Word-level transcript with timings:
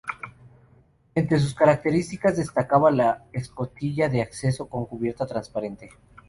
Entre 1.13 1.37
sus 1.39 1.53
características, 1.53 2.35
destacaba 2.35 2.89
la 2.89 3.23
escotilla 3.33 4.09
de 4.09 4.23
acceso 4.23 4.67
con 4.67 4.87
cubierta 4.87 5.27
transparente. 5.27 5.91